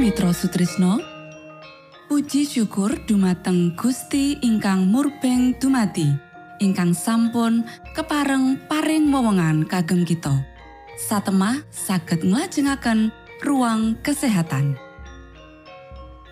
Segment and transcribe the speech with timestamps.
[0.00, 0.96] Mitra Sutrisno.
[2.08, 6.08] Puji syukur dumateng Gusti ingkang murbeng dumati
[6.56, 10.40] ingkang sampun kepareng paring wewenngan kagem kita.
[10.96, 13.12] Satemah saged nglajengaken
[13.44, 14.80] ruang kesehatan.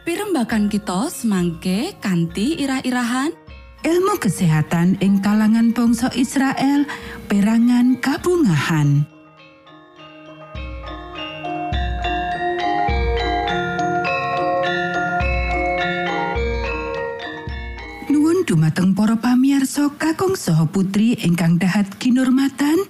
[0.08, 3.36] Pirembakan kita semangke kanthi irah-irahan.
[3.84, 6.88] Ilmu kesehatan ing kalangan bangsa Israel
[7.28, 9.17] perangan kabungahan
[18.48, 22.80] dumateng para pamiarsa kakung saha putri ingkang dahat kinurmatan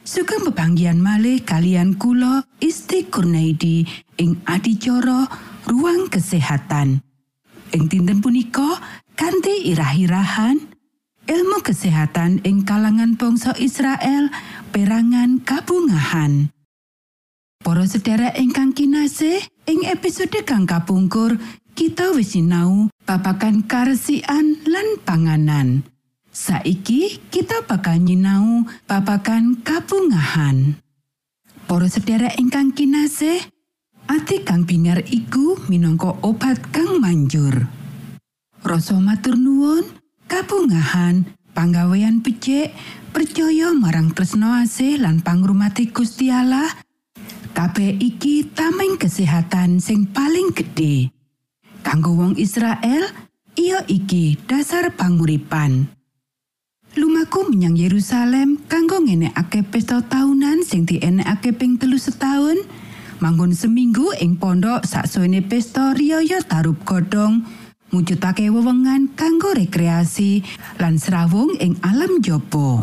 [0.00, 3.84] sugeng pebanggian malih kalian kula Isti Kurnaidi
[4.16, 5.28] ing adicara
[5.68, 7.04] ruang kesehatan.
[7.76, 8.80] Ing dinten punika
[9.12, 10.72] kanthi irah-irahan
[11.28, 14.32] ilmu kesehatan ing kalangan bangsa Israel
[14.72, 16.48] perangan kabungahan.
[17.60, 21.36] Para sedherek ingkang kinasih ing episode kang kapungkur
[21.76, 25.84] kita wis sinau babagan karesian lan panganan.
[26.34, 30.82] Saiki kita bakal nyinau babagan kabungahan.
[31.64, 33.38] Para sedherek ingkang kinasih,
[34.10, 37.70] ati kang bingar iku minangka obat kang manjur.
[38.66, 39.86] Rasa matur nuwun,
[40.26, 42.74] kabungahan, panggawean becik,
[43.14, 46.66] percaya marang tresno asih lan pangrumati Gusti Allah.
[47.54, 51.13] Kabeh iki tameng kesehatan sing paling gedhe.
[51.84, 53.04] Kanggo wong Israel
[53.54, 55.92] iya iki dasar panguripan.
[56.96, 62.56] Lumaku menyang Yerusalem kanggo ngenekake pesta tahunan sing dienekake ping telu setahun.
[63.20, 67.44] Manggon seminggu ing pondok saksuwene pesta riyaya tarup godhong.
[67.92, 70.42] Mujudake wewengan kanggo rekreasi
[70.82, 72.82] lan serawung ing alam jopo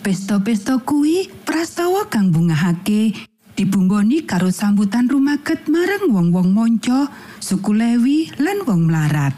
[0.00, 3.12] Pesto-pesto kuwi prastawa kang bungahake
[3.54, 7.06] dibumboni karo sambutan rumaket marang wong-wong monco,
[7.38, 9.34] suku Lewi lan wong mlarat.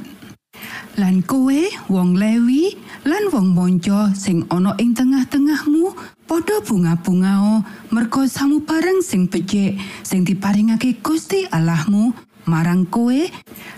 [0.96, 2.72] Lan kowe wong Lewi
[3.04, 5.92] lan wong monco sing ana ing tengah-tengahmu
[6.24, 7.60] padha bunga-bungao
[7.92, 12.16] merga samu bareng sing becik sing diparingake Gusti Allahmu
[12.48, 13.20] marang kowe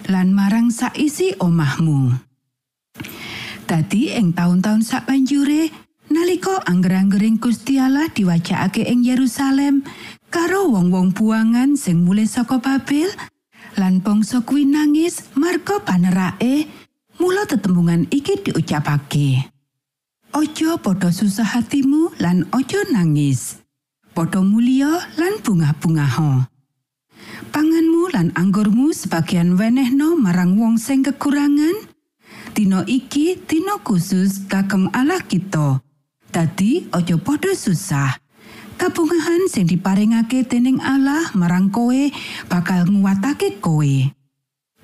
[0.07, 2.15] lan marang saisi omahmu.
[3.67, 5.69] Dadi ing taun-taun sak banjure
[6.09, 9.85] nalika angger-anggering Gusti Allah diwacakake ing Yerusalem
[10.29, 13.09] karo wong-wong buangan sing mulih saka Babel
[13.81, 16.69] lan bangsa kuwi nangis marga panerake
[17.17, 19.49] mula tetembungan iki diucapake
[20.37, 23.59] Ojo padha susah hatimu lan ojo nangis
[24.13, 26.45] padha mulia lan bunga-bungaho
[27.49, 31.87] Pangan lan anggurmu sebagian wenehno marang wong sing kekurangan?
[32.57, 35.79] Dina iki dina khusus kagem Allah kita.
[36.33, 38.19] Dadi aja padha susah.
[38.79, 41.99] Kabungahan sing diparingake dening Allah marang kowe
[42.47, 43.91] bakal nguwatake kowe.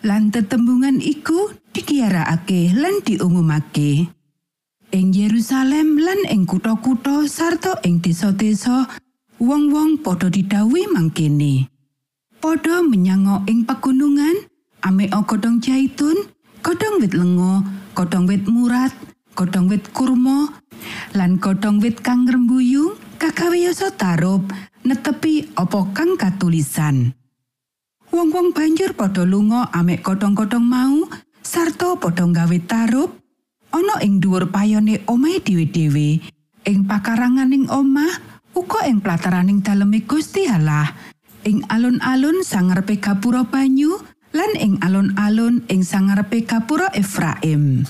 [0.02, 4.10] Lan tetembungan iku dikiarakake lan diumumake.
[4.90, 8.90] Ing Yerusalem lan ing kutha-kutha sarta ing desa-desa
[9.38, 11.70] wong-wong padha didhawuhi mangkene.
[12.42, 14.50] Padha menyango ing pegunungan,
[14.82, 16.18] ame godhong jaitun,
[16.66, 17.62] godhong wit lengo,
[17.94, 18.90] godhong wit murat,
[19.38, 20.50] godhong wit kurma,
[21.14, 24.52] lan godhong wit kang rembuyung kagawiyasa tarup
[24.84, 27.16] netepi apa kang katulisan.
[28.12, 31.08] Wong-wong banjur padha lunga ame godhong-godhong mau
[31.40, 33.16] sarta padha gawe tarup
[33.72, 36.20] ana ing dhuwur payone omahe dhewe-dhewe
[36.68, 38.12] ing pakaranganing omah
[38.52, 40.92] uga ing plataraning daleme Gusti Allah.
[41.48, 44.04] Ing alun-alun sangarepe gapura banyu
[44.36, 47.88] lan ing alun-alun ing sangarepe gapura Efraim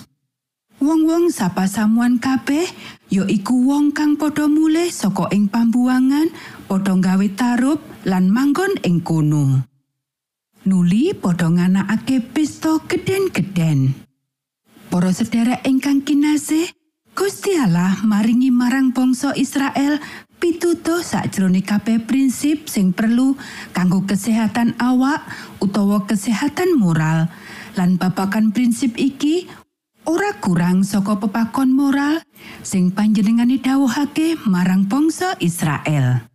[0.85, 2.69] wong-wong sapa samuan kabeh
[3.09, 6.29] ya iku wong kang padha mulih saka ing pambuangan
[6.69, 9.65] padha gawe tarup lan manggon ing kono
[10.69, 14.05] nuli padha nganakake pesta gedhen-gedhen
[14.95, 16.71] Para sedherek ingkang kinasih,
[17.19, 19.99] Gusti Allah maringi marang bangsa Israel
[20.39, 23.35] pitutuh sakjroning kabeh prinsip sing perlu
[23.75, 25.27] kanggo kesehatan awak
[25.59, 27.27] utawa kesehatan moral.
[27.75, 29.51] Lan babakan prinsip iki
[30.05, 32.21] ora kurang saka pepakon moral
[32.65, 36.29] sing panjenengane dawuhake marang bangsa Israel.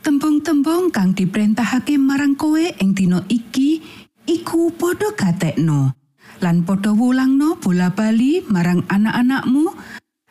[0.00, 3.84] Tembung-tembung kang diperintahake marang kowe ing dina iki
[4.24, 6.00] iku padha gatekno.
[6.40, 9.76] lan padha wulangno bola bali marang anak-anakmu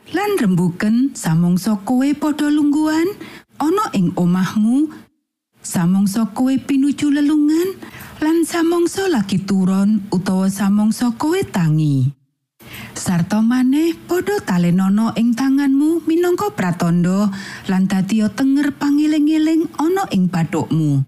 [0.10, 3.06] lan rembuken samongso kowe padha lungguhan
[3.62, 4.90] ana ing omahmu
[5.62, 7.78] samongso kowe pinuju lelungan
[8.26, 12.10] lan samongso lagi turun utawa samongso kowe tangi
[12.94, 17.32] sarta maneh padha talenono ing tanganmu minangka pratandha
[17.72, 21.06] lan dadi tenger pangiling-iling ana ing bathukmu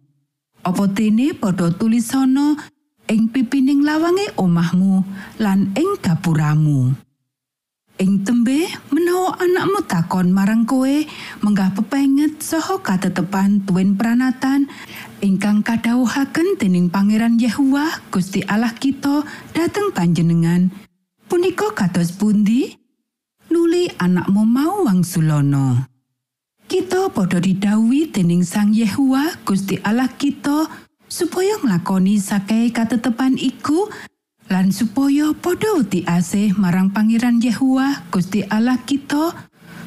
[0.61, 2.57] apa dene padha tulisono
[3.09, 5.03] ing pipining lawange omahmu
[5.41, 6.95] lan ing gapuramu.
[8.01, 10.89] Ing tembe menawa anakmu takon marang kowe
[11.45, 14.65] menggah pepenget saha katetepan tuwin pranatan
[15.21, 19.21] ingkang kadhawuhaken dening Pangeran Yehuwa Gusti Allah kita
[19.53, 20.73] dateng panjenengan
[21.31, 22.75] punika kados pundi?
[23.47, 25.87] Nuli anakmu mau wangsulana
[26.67, 30.67] kita padha didhawuhi dening Sang Yehuwa Gusti Allah kita
[31.07, 33.87] supaya nglakoni sakai katetepan iku
[34.51, 39.31] lan supaya padha wedi asih marang Pangeran Yehuwa Gusti Allah kita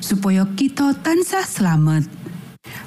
[0.00, 2.08] supaya kita tansah slamet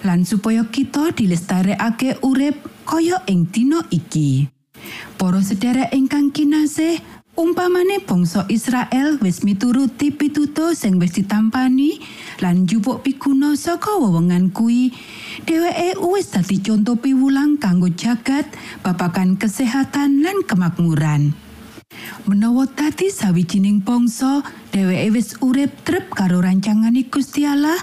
[0.01, 2.57] lan supaya kita dilestarekake urip
[2.89, 4.49] kaya ing dina iki.
[5.17, 7.01] Para sedherek ingkang kinasih
[7.37, 12.01] umpamane bangsa Israel wis mituruti pituto sing wis ditampani
[12.41, 14.89] lan jupuk piguna saka wewengan kuwi
[15.45, 18.49] dheweke wis dadi conto piwulang kanggo jagat
[18.81, 21.37] babagan kesehatan lan kemakmuran.
[22.25, 24.41] Menawa tadi sawijining bangsa,
[24.73, 27.77] dheweke wis urip trep karo rancangane Gusti Allah,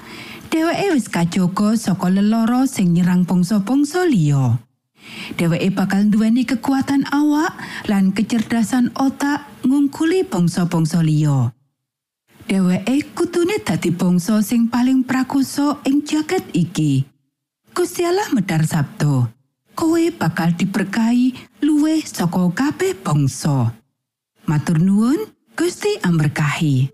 [0.51, 4.59] dheweke wis kajogo saka lelara sing nyerang bangsa-bangsa liya.
[5.35, 7.57] Dheweke bakal duweni kekuatan awak
[7.91, 11.51] lan kecerdasan otak ngungkuli bangsa-bangsa liya.
[12.47, 17.03] Dheweke kutune dadi bangsa sing paling prakusa ing jagat iki.
[17.75, 19.27] Gusti Allah medar sabdo.
[19.75, 21.35] Kowe bakal diberkahi
[21.67, 23.75] luwih saka kabeh bangsa.
[24.47, 25.19] Matur nuwun,
[25.59, 26.94] Gusti amberkahi.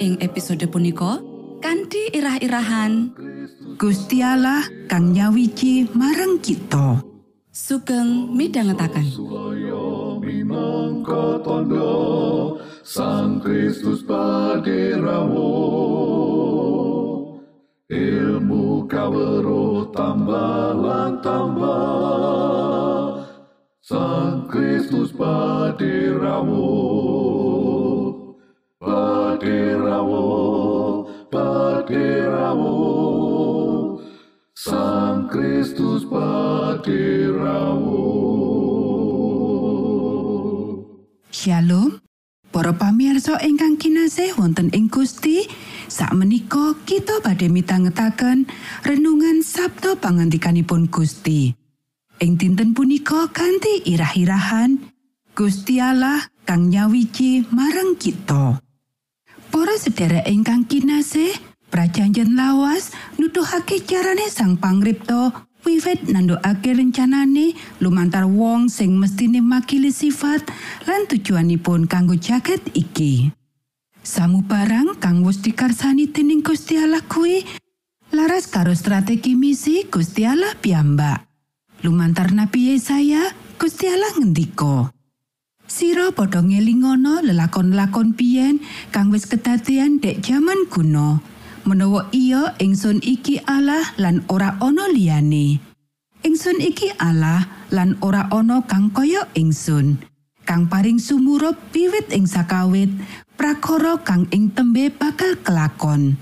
[0.00, 1.20] Ing episode punika
[1.60, 3.12] kanthi irah-irahan.
[3.76, 7.04] Gusti Allah kang nyawiji marang kita.
[7.50, 8.30] sugeng
[10.22, 12.54] minangka tondo
[12.86, 15.50] Sang Kristus paderamu
[17.90, 20.78] Ilmu kawero tambah
[21.20, 23.04] tambah
[23.82, 26.70] Sang Kristus paderamu
[29.40, 32.76] Paderamu Paderamu
[34.52, 38.04] Sang Kristus paderamu
[41.32, 42.04] Shalom.
[42.52, 45.48] Para pamirsa ingkang kinasih wonten ing Gusti,
[45.88, 48.44] sakmenika kita badhe mitangetaken
[48.84, 51.56] renungan Sabda pangandikanipun Gusti.
[52.20, 54.84] Ing dinten punika kanthi irah-irahan
[55.32, 58.60] Gusti Allah kang nyawiji marang kita.
[59.50, 61.34] Para sedherek ingkang kinasih,
[61.74, 65.34] prajanjen lawas nuduhake carane Sang Pangripta
[65.66, 70.46] wiwit nandukake rencanane lumantar wong sing mestine makili sifat
[70.86, 73.34] lan tujuanipun kanggo jaket iki.
[74.00, 77.44] Samu barang kang wis dikarsani dening Gusti Allah kuwi
[78.14, 81.26] laras karo strategi misi Gusti Allah piyambak.
[81.82, 84.92] Lumantar Nabi Yesaya, Gusti Allah ngendika,
[85.70, 88.58] Sira padha ngelingono lelakon-lakon biyen
[88.90, 91.22] kang wis kedadean dek jaman kuno.
[91.62, 95.62] Menawa iya ingsun iki Allah lan ora ana liyane.
[96.26, 100.02] Ingsun iki Allah lan ora ana kang kaya ingsun.
[100.42, 102.90] Kang paring sumurup piwit ing sakawit,
[103.38, 106.18] prakara kang ing tembe bakal kelakon.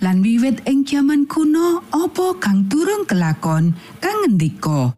[0.00, 4.96] Lan wiwit ing jaman kuno apa kang durung kelakon kang ngendika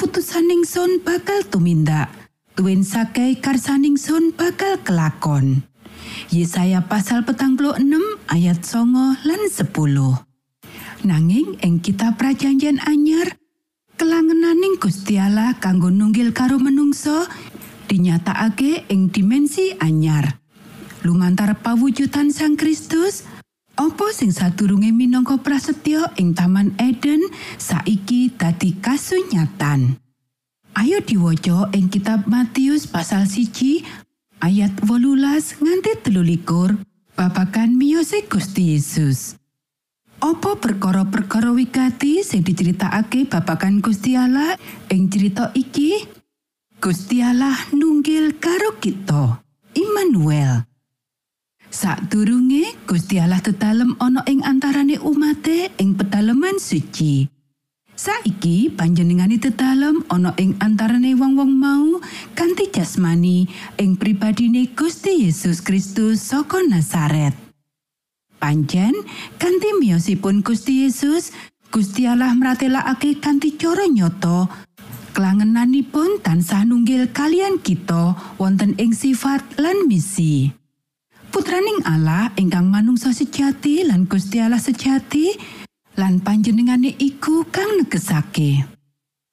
[0.00, 2.08] putusaning sun bakal tumindak
[2.58, 5.62] tuwin sakai karsaning sun bakal kelakon.
[6.34, 7.54] Yesaya pasal petang
[8.26, 9.70] ayat songo lan 10
[11.06, 13.38] nanging ing kitab prajanjian anyar
[13.94, 17.30] kelangenaning Gusti Allah kanggo nunggil karo menungso
[17.86, 20.42] dinyatakake ing dimensi anyar.
[21.06, 23.22] Lumantar pawujudan Sang Kristus
[23.78, 27.22] Apa sing sadurunge minangka prasetyo ing Taman Eden
[27.54, 30.07] saiki dadi kasunyatan.
[30.78, 33.82] Ayo diwaca ing kitab Matius pasal siji
[34.38, 36.78] ayat wolulas nganti telulikur
[37.18, 39.34] babagan miyose Gusti Yesus.
[40.22, 44.54] Apa perkara-perkara wigati sing diceritakake babagan Gusti Allah
[44.86, 46.06] ing cerita iki?
[46.78, 49.42] Gusti Allah nunggil karo kita.
[49.74, 50.62] Immanuel.
[51.74, 57.37] Sadurunge Gusti Allah tetalem ana ing antarane umate ing pedaleman suci.
[57.98, 61.98] Saiki panjenengane tetalem ana ing antarane wong-wong mau
[62.38, 67.34] kanthi jasmani ing pribadine Gusti Yesus Kristus saka Nazaret.
[68.38, 68.94] Panjen
[69.42, 71.34] kanthi miyosipun Gusti Yesus,
[71.74, 74.46] Gusti Allah mratelakake kanthi cara nyata
[75.18, 80.54] kelangenanipun tansah nunggil kalian kita wonten ing sifat lan misi.
[81.34, 85.57] Putraning Allah ingkang manungsa sejati lan Gusti Allah sejati
[85.98, 88.62] lan panjenengane iku kang negesake.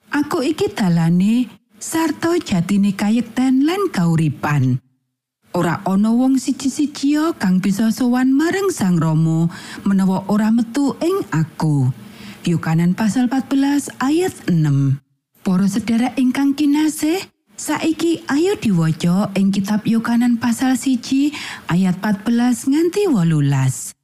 [0.10, 1.46] Aku iki dalane
[1.78, 4.82] sarta jatine kayekten lan kauripan.
[5.56, 9.48] Ora ana wong siji-siji kang bisa sowan marang Sang Rama
[9.88, 11.88] menawa ora metu ing aku.
[12.44, 15.00] Yohanan pasal 14 ayat 6.
[15.46, 17.24] Para sedherek ingkang kinasih,
[17.56, 21.32] Saiki ayo diwaca ing kitab Yohanan pasal siji
[21.72, 23.95] ayat 14 nganti wolulas.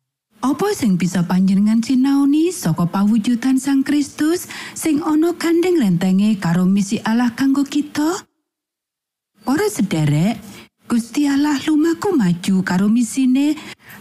[0.41, 6.97] Apa sing bisa panjenengan sinaoni saka pawujudan Sang Kristus sing ana gandeng rentenge karo misi
[7.06, 8.25] Allah kanggo kita?
[9.45, 10.41] Para sederek,
[10.89, 13.54] Gusti Allah lumaku maju karo misine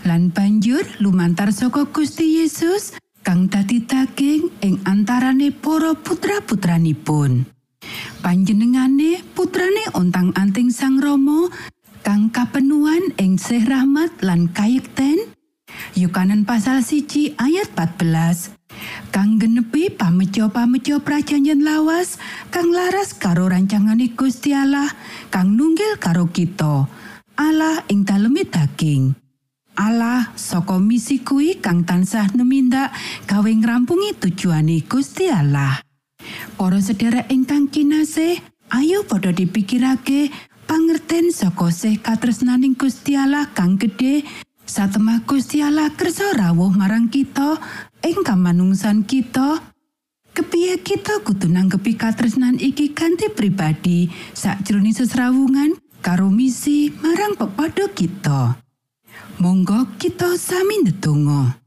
[0.09, 7.44] lan banjur lumantar saka Gusti Yesus kang dadi daging ing antarane para putra-putranipun.
[8.24, 11.53] Panjenengane putrane ontang-anting Sang Rama
[12.00, 15.37] kang kapenuan ing sih rahmat lan kayekten.
[15.98, 18.54] Yukanan pasal siji ayat 14.
[19.11, 22.16] Kang genepi pameco-pameco prajanjen lawas
[22.48, 24.88] kang laras karo rancangane Gusti Allah
[25.28, 26.87] kang nunggil karo kita.
[27.37, 29.16] Allah ing daleme daging.
[29.80, 32.92] Allah saka misi kuwi kang tansah numindak
[33.24, 35.80] gawe ngrampungi tujuane Gusti Allah.
[36.61, 38.38] Para sedherek ingkang kinasih,
[38.76, 40.28] ayo padha dipikirake
[40.68, 44.22] pangerten saka sih katresnaning Gusti Allah kang gedhe
[44.70, 47.59] satemah Gusti Allah kersa rawuh marang kita
[48.06, 49.59] ing kamanungsan kita.
[50.30, 58.62] Kepiye kita kudu nanggepi katresnan iki kanthi pribadi sakjroning sesrawungan karo misi marang pepadha kita.
[59.42, 61.59] Monggo kita sami ndedonga.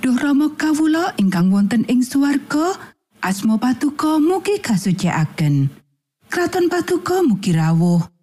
[0.00, 2.72] Duh Rama kawula ingkang wonten ing swarga,
[3.20, 5.68] asma patuko mugi kasucikaken.
[6.32, 8.13] Kraton patuko mugi rawuh.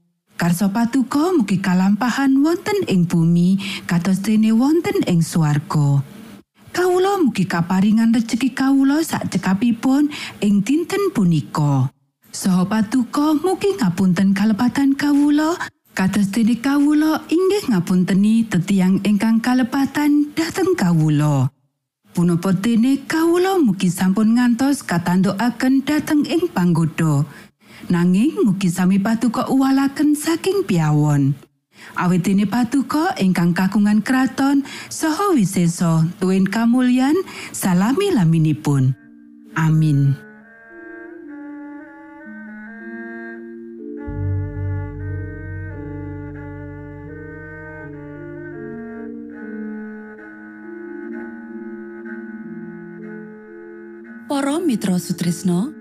[0.41, 6.01] Karso patuko mugi kalampahan wonten ing bumi kados dene wonten ing swarga.
[6.73, 10.09] Kawula mugi kaparingan rejeki kawula sak cekapipun
[10.41, 11.93] ing dinten punika.
[12.33, 15.61] Saha patuko mugi ngapunten kalepatan kawula
[15.93, 21.53] kados dene kawula inggih ngapunteni tetiang ingkang kalepatan dhateng kawula.
[22.17, 27.29] Punapa dene kawula mugi sampun ngantos katandukaken dhateng ing panggoda.
[27.89, 31.33] Nanging mugi sami patuko uwalaken saking piawon.
[31.97, 37.17] Awit dene patuko ingkang kagungan kraton saha wisesa tuwin kamulyan
[37.49, 38.93] salami laminipun.
[39.57, 40.13] Amin.
[54.31, 55.80] Para Mitra Sutrisno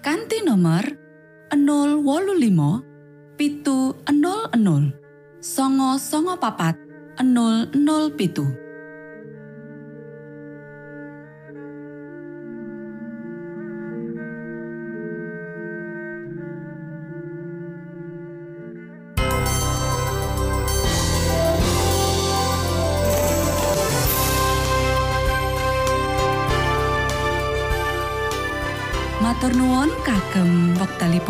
[0.00, 0.80] kanti nomor
[1.52, 6.76] 025 pitu 00 songo songo papat
[7.20, 8.59] 00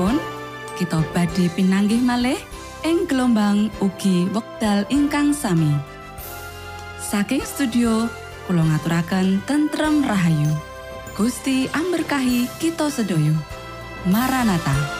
[0.01, 0.17] wektalipun
[0.81, 2.41] kita badhe pinanggih malih
[2.89, 5.77] ing gelombang ugi wekdal ingkang sami.
[6.97, 8.09] Saking studio
[8.49, 10.49] kula ngaturaken tentrem rahayu.
[11.13, 13.37] Gusti amberkahi kita sedaya.
[14.09, 15.00] Maranatha.